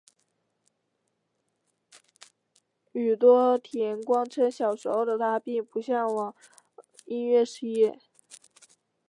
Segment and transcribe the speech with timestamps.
[2.93, 6.33] 宇多田光称小时候的她并不向往
[7.05, 7.99] 音乐事业。